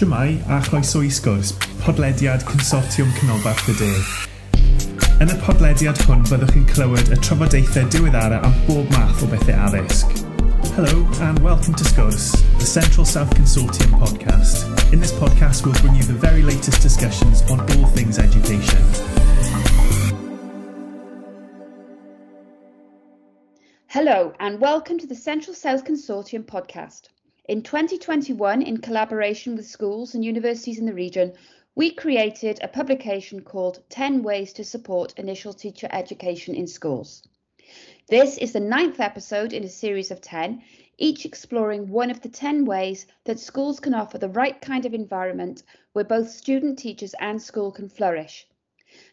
[0.00, 1.52] A chroeso i sgwrs,
[1.82, 3.94] podlediad Consortiwm y.
[5.18, 10.14] Yn y podlediad hwn chi'n clywed y trafodaethau diweddara am bob math o bethau addysg.
[10.76, 12.30] Hello and welcome to Sgwrs,
[12.60, 14.62] the Central South Consortium podcast.
[14.92, 18.78] In this podcast we'll bring you the very latest discussions on all things education.
[23.88, 27.08] Hello and welcome to the Central South Consortium podcast.
[27.48, 31.32] In 2021, in collaboration with schools and universities in the region,
[31.74, 37.26] we created a publication called 10 Ways to Support Initial Teacher Education in Schools.
[38.06, 40.62] This is the ninth episode in a series of 10,
[40.98, 44.92] each exploring one of the 10 ways that schools can offer the right kind of
[44.92, 45.62] environment
[45.94, 48.46] where both student teachers and school can flourish.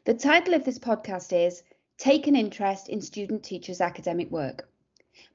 [0.03, 1.63] The title of this podcast is
[1.97, 4.67] Take an Interest in Student Teachers' Academic Work.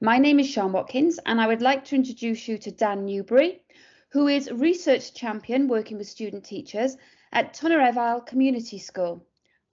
[0.03, 3.61] My name is Sean Watkins, and I would like to introduce you to Dan Newberry,
[4.09, 6.97] who is research champion working with student teachers
[7.31, 9.23] at Tonyrefail Community School.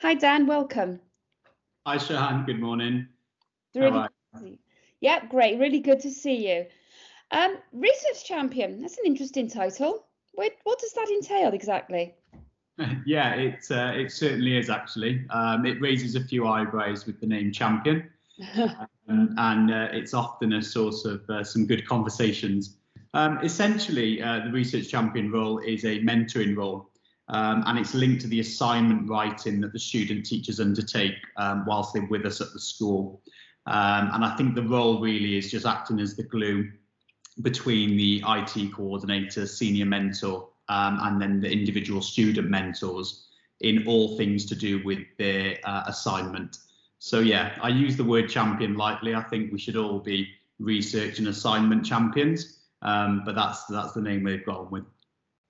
[0.03, 1.01] Hi, Dan, welcome.
[1.87, 2.45] Hi, Sean.
[2.45, 3.09] Good morning.
[3.75, 4.07] Really
[5.01, 5.59] yeah, great.
[5.59, 6.67] Really good to see you.
[7.31, 10.05] Um, research champion, that's an interesting title.
[10.35, 12.15] What, what does that entail exactly?
[13.07, 15.25] yeah, it, uh, it certainly is actually.
[15.31, 18.11] Um, it raises a few eyebrows with the name champion.
[19.09, 22.77] Um, and uh, it's often a source of uh, some good conversations.
[23.15, 26.91] Um, essentially, uh, the research champion role is a mentoring role,
[27.29, 31.95] um, and it's linked to the assignment writing that the student teachers undertake um, whilst
[31.95, 33.23] they're with us at the school.
[33.67, 36.71] Um, and I think the role really is just acting as the glue
[37.43, 43.27] between the IT coordinator, senior mentor, um, and then the individual student mentors
[43.61, 46.59] in all things to do with their uh, assignment.
[46.99, 49.15] So yeah, I use the word champion lightly.
[49.15, 54.03] I think we should all be research and assignment champions, um, but that's that's the
[54.03, 54.85] name they've gone with.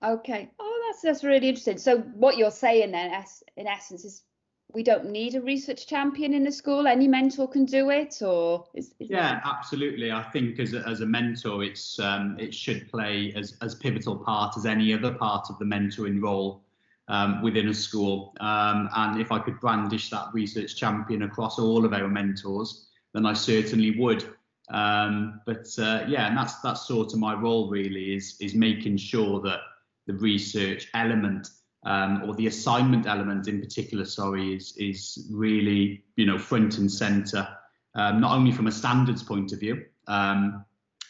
[0.03, 0.49] Okay.
[0.59, 1.77] Oh, that's that's really interesting.
[1.77, 3.25] So what you're saying then,
[3.57, 4.23] in essence, is
[4.71, 6.85] we don't need a research champion in the school.
[6.85, 10.11] Any mentor can do it, or is, is yeah, absolutely.
[10.11, 14.17] I think as a, as a mentor, it's um, it should play as as pivotal
[14.17, 16.61] part as any other part of the mentoring role
[17.09, 18.33] um, within a school.
[18.39, 23.25] Um, and if I could brandish that research champion across all of our mentors, then
[23.25, 24.23] I certainly would.
[24.71, 28.97] Um, but uh, yeah, and that's that's sort of my role really is is making
[28.97, 29.59] sure that
[30.05, 31.49] the research element
[31.85, 36.91] um, or the assignment element in particular, sorry, is is really you know front and
[36.91, 37.47] centre,
[37.95, 40.63] um, not only from a standards point of view, um,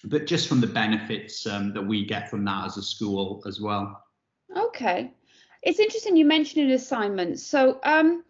[0.05, 3.59] but just from the benefits um, that we get from that as a school as
[3.59, 4.05] well.
[4.55, 5.11] Okay,
[5.61, 7.39] it's interesting you mentioned an assignment.
[7.39, 8.23] So um,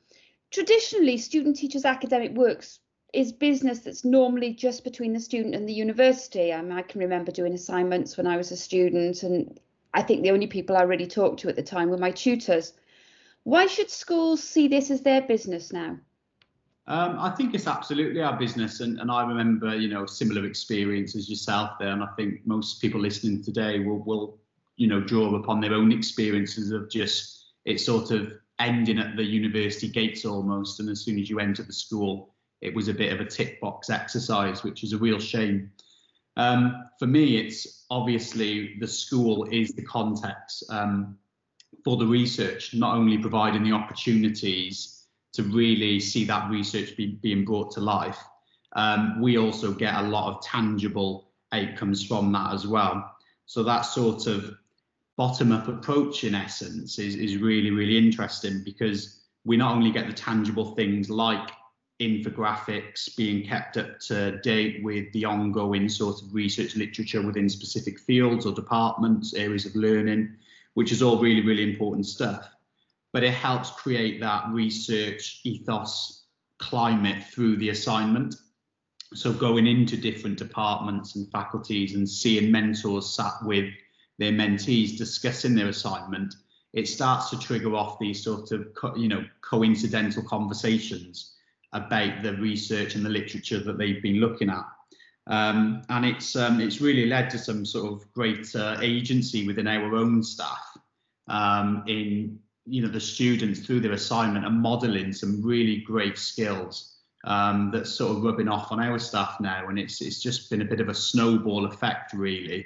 [0.51, 2.79] traditionally, student teachers academic works
[3.13, 6.53] is business that's normally just between the student and the university.
[6.53, 9.59] I, mean, I can remember doing assignments when I was a student, and
[9.93, 12.73] I think the only people I really talked to at the time were my tutors.
[13.43, 15.97] Why should schools see this as their business now?
[16.87, 21.29] Um, I think it's absolutely our business, and, and I remember, you know, similar experiences
[21.29, 24.39] yourself there, and I think most people listening today will will
[24.79, 29.23] you know draw upon their own experiences of just it sort of ending at the
[29.23, 33.11] university gates almost and as soon as you enter the school it was a bit
[33.11, 35.69] of a tick box exercise which is a real shame.
[36.37, 41.17] Um, for me it's obviously the school is the context um,
[41.83, 45.03] for the research not only providing the opportunities
[45.33, 48.19] to really see that research be, being brought to life
[48.73, 53.15] um, we also get a lot of tangible outcomes from that as well.
[53.45, 54.55] So that sort of
[55.19, 60.07] bottom up approach in essence is, is really, really interesting because we not only get
[60.07, 61.51] the tangible things like
[62.01, 67.99] infographics being kept up to date with the ongoing sort of research literature within specific
[67.99, 70.33] fields or departments, areas of learning,
[70.75, 72.49] which is all really, really important stuff.
[73.11, 76.27] But it helps create that research ethos
[76.59, 78.35] climate through the assignment.
[79.13, 83.69] So going into different departments and faculties and seeing mentors sat with
[84.19, 86.35] their mentees discussing their assignment,
[86.73, 91.35] it starts to trigger off these sort of you know coincidental conversations
[91.73, 94.65] about the research and the literature that they've been looking at.
[95.27, 99.95] Um, and it's um, it's really led to some sort of great agency within our
[99.95, 100.77] own staff
[101.27, 106.97] um, in you know the students through their assignment and modelling some really great skills
[107.23, 110.61] um, that's sort of rubbing off on our staff now, and it's it's just been
[110.61, 112.65] a bit of a snowball effect really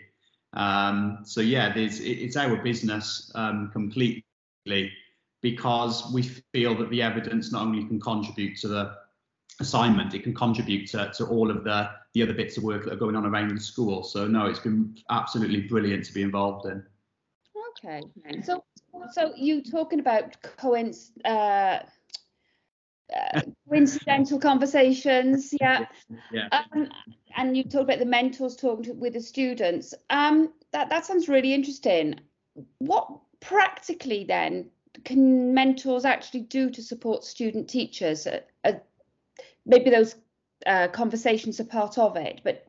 [0.54, 4.24] um, so yeah, it, it's our business um, completely
[5.42, 6.24] because we
[6.54, 8.96] feel that the evidence not only can contribute to the
[9.60, 12.94] assignment, it can contribute to, to all of the, the other bits of work that
[12.94, 14.04] are going on around the school.
[14.04, 16.84] So no, it's been absolutely brilliant to be involved in.
[17.86, 18.02] Okay.
[18.44, 18.64] So,
[19.12, 21.80] so you talking about coinc- uh,
[23.15, 25.86] uh, coincidental conversations, yeah.
[26.31, 26.48] Yeah.
[26.51, 26.89] Um,
[27.36, 29.94] and you talked about the mentors talking to, with the students.
[30.10, 32.19] Um, that that sounds really interesting.
[32.80, 34.69] What practically then
[35.04, 38.27] can mentors actually do to support student teachers?
[38.27, 38.74] Uh, uh,
[39.66, 40.16] maybe those
[40.66, 42.68] uh, conversations are part of it, but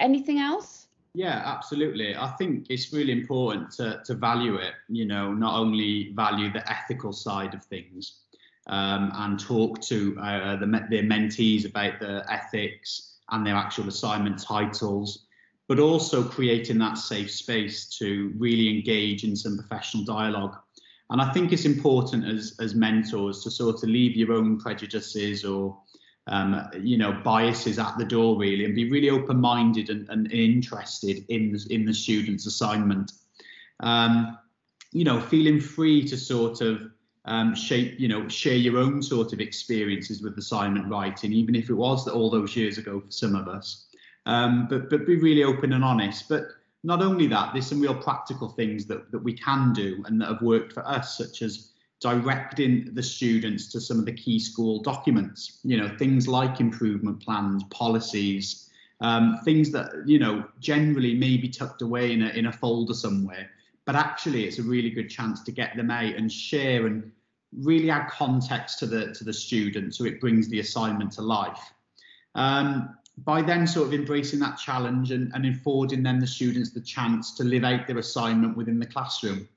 [0.00, 0.86] anything else?
[1.16, 2.16] Yeah, absolutely.
[2.16, 6.68] I think it's really important to, to value it, you know, not only value the
[6.70, 8.23] ethical side of things
[8.66, 14.40] um, and talk to uh, the, their mentees about the ethics and their actual assignment
[14.42, 15.26] titles,
[15.68, 20.56] but also creating that safe space to really engage in some professional dialogue.
[21.10, 25.44] And I think it's important as, as mentors to sort of leave your own prejudices
[25.44, 25.78] or
[26.26, 31.24] um, you know, biases at the door really, and be really open-minded and, and interested
[31.28, 33.12] in the, in the student's assignment.
[33.80, 34.38] Um,
[34.92, 36.80] you know, feeling free to sort of
[37.26, 41.70] um, shape, you know, share your own sort of experiences with assignment writing, even if
[41.70, 43.86] it was all those years ago for some of us.
[44.26, 46.28] Um, but but be really open and honest.
[46.28, 46.44] But
[46.82, 50.28] not only that, there's some real practical things that that we can do and that
[50.28, 54.82] have worked for us, such as directing the students to some of the key school
[54.82, 58.68] documents, you know, things like improvement plans, policies,
[59.00, 62.92] um, things that, you know, generally may be tucked away in a, in a folder
[62.92, 63.50] somewhere,
[63.86, 67.10] but actually it's a really good chance to get them out and share and
[67.52, 71.72] really add context to the, to the student so it brings the assignment to life.
[72.34, 76.80] Um, by then sort of embracing that challenge and, and affording them the students the
[76.80, 79.48] chance to live out their assignment within the classroom.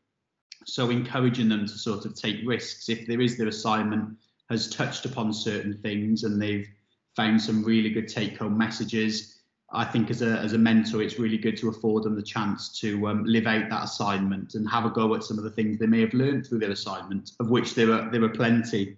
[0.65, 4.17] So encouraging them to sort of take risks if there is their assignment
[4.49, 6.67] has touched upon certain things and they've
[7.15, 9.36] found some really good take home messages.
[9.73, 12.79] I think as a, as a mentor, it's really good to afford them the chance
[12.79, 15.77] to um, live out that assignment and have a go at some of the things
[15.77, 18.97] they may have learned through their assignment, of which there are there are plenty.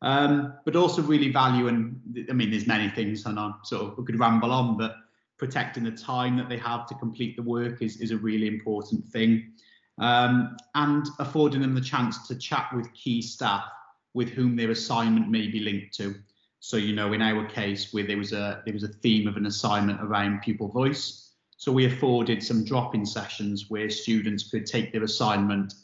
[0.00, 2.00] Um, but also really value and
[2.30, 4.96] I mean, there's many things, and I sort of could ramble on, but
[5.38, 9.04] protecting the time that they have to complete the work is is a really important
[9.06, 9.52] thing
[9.98, 13.64] um, and affording them the chance to chat with key staff
[14.14, 16.14] with whom their assignment may be linked to.
[16.60, 19.36] So, you know, in our case, where there was a there was a theme of
[19.36, 24.92] an assignment around pupil voice, so we afforded some drop-in sessions where students could take
[24.92, 25.74] their assignment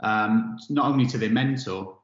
[0.00, 1.98] um, not only to their mentor,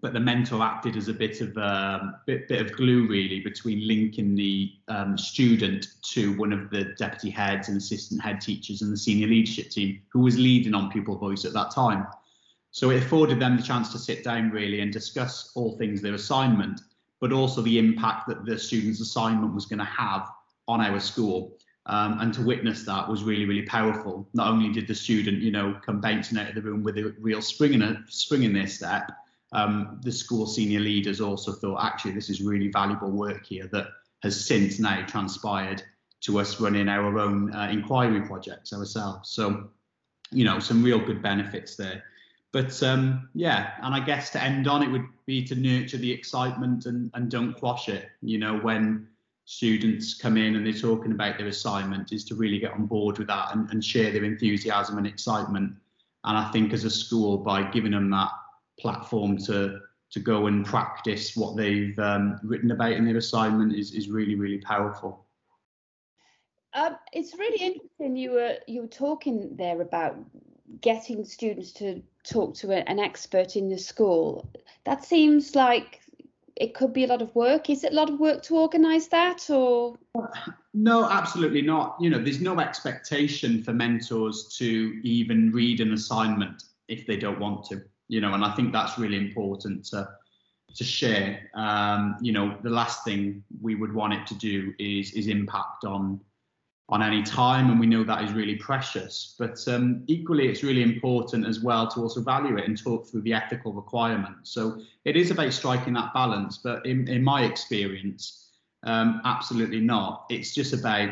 [0.00, 3.86] but the mentor acted as a bit of a bit, bit of glue really between
[3.86, 8.92] linking the um, student to one of the deputy heads and assistant head teachers and
[8.92, 12.06] the senior leadership team who was leading on pupil voice at that time.
[12.70, 16.14] So it afforded them the chance to sit down really and discuss all things their
[16.14, 16.80] assignment,
[17.20, 20.28] but also the impact that the student's assignment was going to have
[20.68, 21.56] on our school.
[21.86, 24.28] Um, and to witness that was really, really powerful.
[24.34, 27.14] Not only did the student, you know, come bouncing out of the room with a
[27.20, 29.12] real spring in a spring in their step,
[29.52, 33.86] um, the school senior leaders also thought actually this is really valuable work here that
[34.22, 35.82] has since now transpired
[36.22, 39.30] to us running our own uh, inquiry projects ourselves.
[39.30, 39.70] So,
[40.32, 42.02] you know, some real good benefits there.
[42.52, 46.12] But um, yeah, and I guess to end on, it would be to nurture the
[46.12, 48.08] excitement and, and don't quash it.
[48.22, 49.08] You know, when
[49.44, 53.18] students come in and they're talking about their assignment, is to really get on board
[53.18, 55.74] with that and, and share their enthusiasm and excitement.
[56.24, 58.30] And I think as a school, by giving them that
[58.78, 63.92] platform to to go and practice what they've um, written about in their assignment is
[63.92, 65.26] is really really powerful.
[66.74, 68.16] Um, it's really interesting.
[68.16, 70.16] You were you were talking there about
[70.80, 74.50] getting students to talk to a, an expert in the school.
[74.84, 76.00] That seems like
[76.56, 77.70] it could be a lot of work.
[77.70, 79.96] Is it a lot of work to organise that, or?
[80.74, 81.96] No, absolutely not.
[82.00, 87.40] You know, there's no expectation for mentors to even read an assignment if they don't
[87.40, 90.08] want to you know, and I think that's really important to
[90.74, 91.50] to share.
[91.54, 95.84] Um, you know, the last thing we would want it to do is is impact
[95.84, 96.20] on
[96.88, 99.34] on any time, and we know that is really precious.
[99.38, 103.22] But um, equally, it's really important as well to also value it and talk through
[103.22, 104.50] the ethical requirements.
[104.52, 106.58] So it is about striking that balance.
[106.58, 108.50] But in, in my experience,
[108.84, 110.26] um, absolutely not.
[110.30, 111.10] It's just about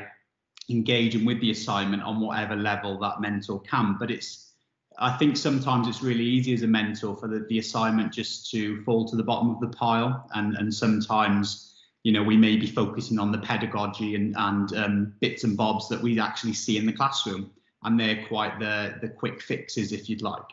[0.71, 3.97] engaging with the assignment on whatever level that mentor can.
[3.99, 4.53] But it's
[5.01, 8.81] I think sometimes it's really easy as a mentor for the, the assignment just to
[8.85, 11.74] fall to the bottom of the pile, and and sometimes
[12.05, 15.89] you know we may be focusing on the pedagogy and and um, bits and bobs
[15.89, 17.51] that we actually see in the classroom,
[17.83, 20.49] and they're quite the the quick fixes if you'd like.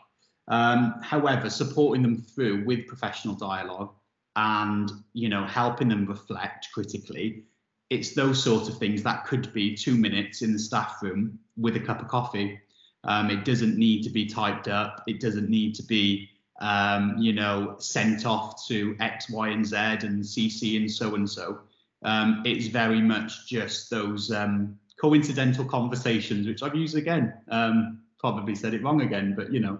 [0.48, 3.92] Um, however, supporting them through with professional dialogue
[4.34, 7.44] and you know helping them reflect critically,
[7.90, 11.76] it's those sort of things that could be two minutes in the staff room with
[11.76, 12.58] a cup of coffee
[13.04, 15.02] Um, it doesn't need to be typed up.
[15.06, 16.30] It doesn't need to be,
[16.60, 21.28] um, you know, sent off to X, Y, and Z and CC and so and
[21.28, 21.60] so.
[22.04, 27.34] Um, it's very much just those um, coincidental conversations, which I've used again.
[27.48, 29.78] Um, probably said it wrong again, but you know,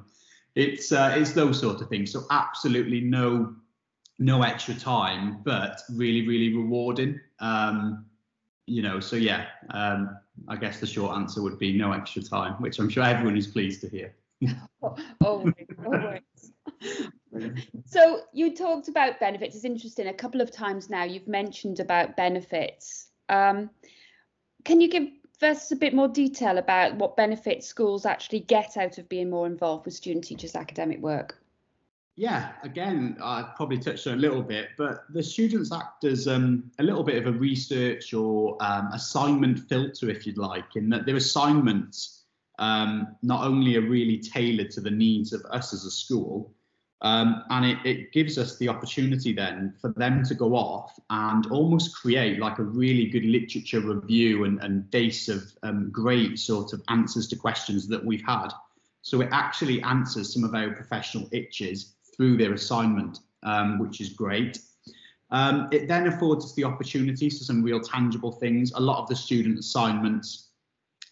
[0.55, 2.13] it's uh, it's those sort of things.
[2.13, 3.55] So absolutely no
[4.19, 7.21] no extra time, but really really rewarding.
[7.41, 8.07] Um,
[8.67, 10.17] you know, so yeah, um,
[10.49, 13.47] I guess the short answer would be no extra time, which I'm sure everyone is
[13.47, 14.15] pleased to hear.
[15.21, 16.21] always, always.
[17.87, 19.57] So you talked about benefits.
[19.57, 20.09] It's interesting.
[20.09, 23.09] A couple of times now you've mentioned about benefits.
[23.29, 23.71] Um,
[24.65, 25.09] can you give
[25.43, 29.47] us a bit more detail about what benefits schools actually get out of being more
[29.47, 31.39] involved with student teachers' academic work?
[32.15, 36.71] Yeah, again, I probably touched on a little bit, but the students act as um,
[36.79, 41.07] a little bit of a research or um, assignment filter, if you'd like, in that
[41.07, 42.25] their assignments
[42.59, 46.53] um, not only are really tailored to the needs of us as a school,
[47.03, 51.47] um, and it, it, gives us the opportunity then for them to go off and
[51.51, 56.73] almost create like a really good literature review and, and base of um, great sort
[56.73, 58.49] of answers to questions that we've had.
[59.03, 64.11] So it actually answers some of our professional itches through their assignment, um, which is
[64.11, 64.61] great.
[65.33, 68.71] Um, it then affords us the opportunity for some real tangible things.
[68.75, 70.51] A lot of the student assignments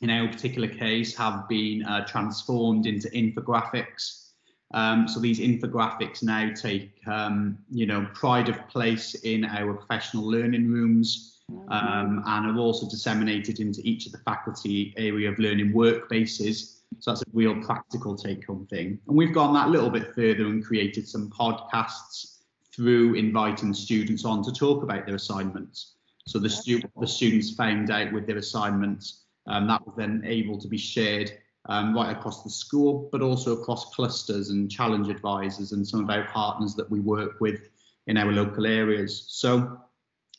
[0.03, 4.30] in our particular case have been uh, transformed into infographics.
[4.73, 10.25] Um, so these infographics now take, um, you know, pride of place in our professional
[10.25, 15.73] learning rooms um, and are also disseminated into each of the faculty area of learning
[15.73, 18.99] workbases so that's a real practical take home thing.
[19.07, 22.39] And we've gone that little bit further and created some podcasts
[22.75, 25.95] through inviting students on to talk about their assignments.
[26.27, 30.59] So the, stu- the students found out with their assignments, um, that was then able
[30.59, 31.33] to be shared
[31.67, 36.11] um, right across the school, but also across clusters and challenge advisors and some of
[36.11, 37.69] our partners that we work with
[38.07, 39.25] in our local areas.
[39.29, 39.79] So,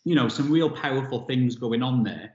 [0.04, 2.34] you know, some real powerful things going on there.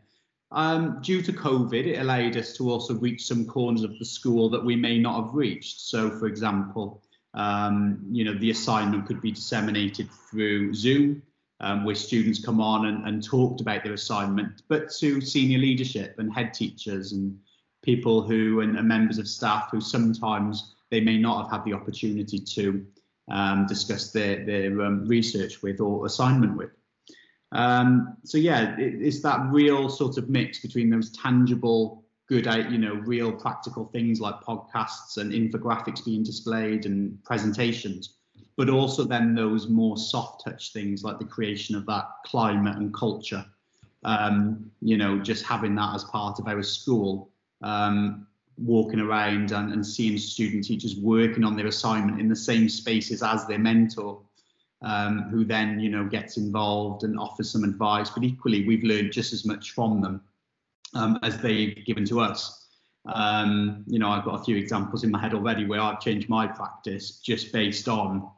[0.52, 4.48] Um, due to COVID, it allowed us to also reach some corners of the school
[4.50, 5.80] that we may not have reached.
[5.80, 7.02] So, for example,
[7.34, 11.22] um, you know, the assignment could be disseminated through Zoom,
[11.60, 16.18] um, where students come on and, and talked about their assignment, but to senior leadership
[16.18, 17.38] and head teachers and
[17.86, 21.72] people who and, and members of staff who sometimes they may not have had the
[21.72, 22.84] opportunity to
[23.30, 26.70] um, discuss their, their um, research with or assignment with.
[27.52, 32.64] Um, so yeah, it, it's that real sort of mix between those tangible, good, uh,
[32.68, 38.16] you know, real practical things like podcasts and infographics being displayed and presentations,
[38.56, 42.92] but also then those more soft touch things like the creation of that climate and
[42.92, 43.44] culture.
[44.02, 47.30] Um, you know, just having that as part of our school,
[47.62, 48.26] um,
[48.58, 53.22] walking around and, and seeing student teachers working on their assignment in the same spaces
[53.22, 54.20] as their mentor
[54.82, 58.10] um, who then you know gets involved and offers some advice.
[58.10, 60.20] But equally, we've learned just as much from them
[60.94, 62.64] um, as they've given to us.
[63.06, 66.28] Um, you know, I've got a few examples in my head already where I've changed
[66.28, 68.28] my practice just based on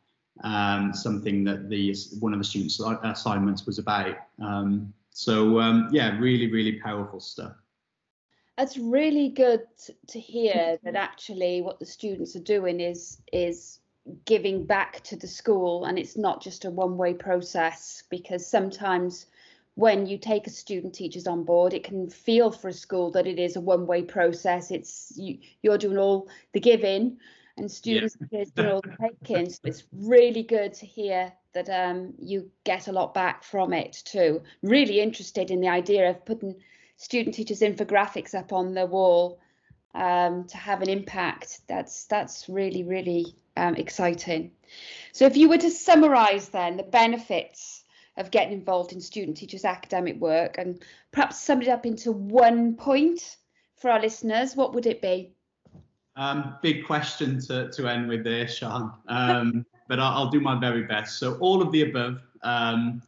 [0.44, 4.16] um, something that the one of the students' assignments was about.
[4.42, 7.54] Um, so yeah, really, really powerful stuff.
[8.59, 9.61] That's really good
[10.09, 13.79] to hear that actually what the students are doing is is
[14.25, 19.27] giving back to the school and it's not just a one way process because sometimes
[19.77, 23.29] when you take a student teachers on board it can feel for a school that
[23.29, 24.73] it is a one way process.
[24.73, 27.19] It's you, you're doing all the giving
[27.59, 28.43] and students yeah.
[28.57, 29.50] doing all the taking.
[29.50, 34.03] So it's really good to hear that um, you get a lot back from it
[34.05, 34.43] too.
[34.62, 36.57] Really interested in the idea of putting
[36.99, 39.40] student teachers infographics up on the wall
[39.95, 44.50] um, to have an impact that's that's really really um, exciting.
[45.12, 47.85] So if you were to summarise then the benefits
[48.19, 52.75] of getting involved in student teachers academic work and perhaps sum it up into one
[52.75, 53.37] point
[53.76, 55.33] for our listeners, what would it be?
[56.17, 60.59] Um, big question to, to end with there, Sean, um, but I'll, I'll, do my
[60.59, 61.21] very best.
[61.21, 63.02] So all of the above, um,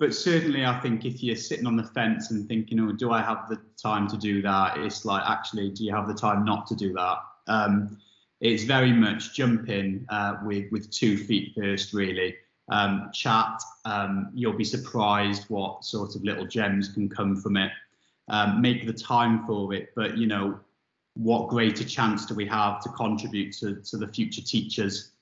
[0.00, 3.20] but certainly I think if you're sitting on the fence and thinking, oh, do I
[3.20, 4.78] have the time to do that?
[4.78, 7.18] It's like, actually, do you have the time not to do that?
[7.46, 7.98] Um,
[8.40, 12.34] it's very much jump in uh, with with two feet first, really.
[12.70, 13.60] Um, chat.
[13.84, 17.70] Um, you'll be surprised what sort of little gems can come from it.
[18.28, 20.58] Um, make the time for it, but you know,
[21.14, 25.12] what greater chance do we have to contribute to, to the future teachers'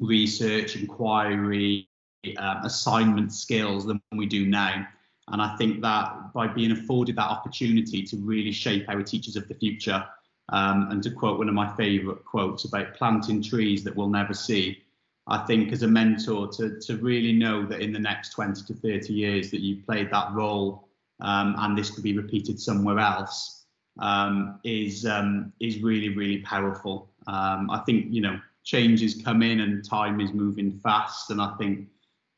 [0.00, 1.87] research, inquiry,
[2.36, 4.86] uh, assignment skills than we do now?
[5.28, 9.46] And I think that by being afforded that opportunity to really shape our teachers of
[9.48, 10.04] the future,
[10.50, 14.32] Um, and to quote one of my favourite quotes about planting trees that we'll never
[14.32, 14.78] see,
[15.26, 18.74] I think as a mentor to, to really know that in the next 20 to
[18.74, 20.88] 30 years that you've played that role
[21.20, 23.66] um, and this could be repeated somewhere else
[24.00, 27.10] um, is um, is really really powerful.
[27.26, 31.54] Um, I think you know changes come in and time is moving fast, and I
[31.58, 31.88] think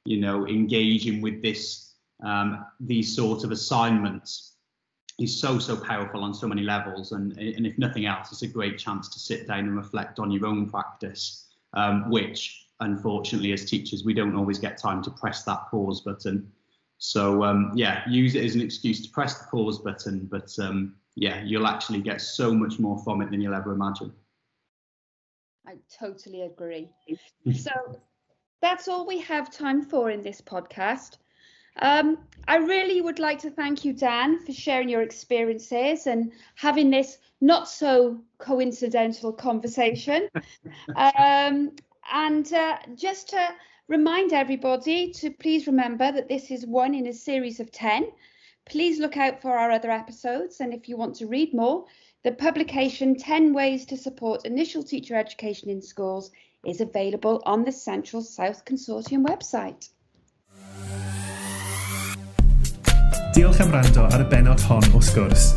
[0.04, 4.54] you know engaging with this um, these sort of assignments
[5.19, 8.49] is so so powerful on so many levels, and and if nothing else, it's a
[8.49, 13.66] great chance to sit down and reflect on your own practice, um, which unfortunately as
[13.66, 16.50] teachers we don't always get time to press that pause button.
[16.99, 20.97] So um, yeah, use it as an excuse to press the pause button, but um,
[21.16, 24.12] yeah, you'll actually get so much more from it than you'll ever imagine.
[25.66, 26.90] I totally agree.
[27.54, 27.71] so
[28.61, 31.17] that's all we have time for in this podcast.
[31.81, 36.90] Um, I really would like to thank you, Dan, for sharing your experiences and having
[36.90, 40.29] this not so coincidental conversation.
[40.97, 41.73] um,
[42.12, 43.49] and uh, just to
[43.88, 48.09] remind everybody to please remember that this is one in a series of 10.
[48.67, 50.61] Please look out for our other episodes.
[50.61, 51.87] And if you want to read more,
[52.23, 56.31] the publication 10 Ways to Support Initial Teacher Education in Schools
[56.64, 59.88] is available on the Central South Consortium website.
[63.35, 65.55] Diolch am rando ar y benod hon o sgwrs.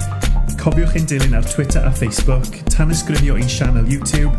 [0.62, 4.32] Cofiwch ein dilyn ar Twitter a Facebook, tan ysgrifio ein sianel YouTube,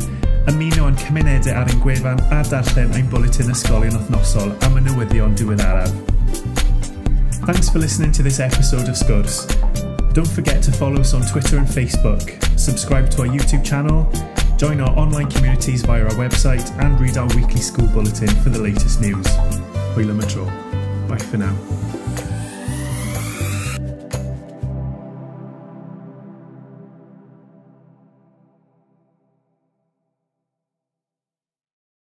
[0.48, 5.36] ymuno yn cymunedau ar ein gwefan a darllen ein bwletin ysgolion othnosol am y newyddion
[5.36, 5.92] diweddaraf.
[7.44, 9.44] Thanks for listening to this episode of Sgwrs.
[10.14, 14.08] Don't forget to follow us on Twitter and Facebook, subscribe to our YouTube channel,
[14.56, 18.60] join our online communities via our website, and read our weekly school bulletin for the
[18.60, 19.26] latest news.
[19.94, 21.08] Hwyl am.
[21.08, 21.83] Bye for now.